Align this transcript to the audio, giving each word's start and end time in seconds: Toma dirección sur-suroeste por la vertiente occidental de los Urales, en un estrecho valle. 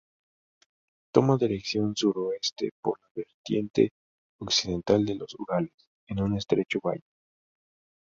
Toma 1.13 1.37
dirección 1.37 1.95
sur-suroeste 1.95 2.71
por 2.81 2.99
la 3.01 3.07
vertiente 3.13 3.91
occidental 4.39 5.05
de 5.05 5.13
los 5.13 5.35
Urales, 5.37 5.73
en 6.07 6.23
un 6.23 6.35
estrecho 6.37 6.79
valle. 6.83 7.03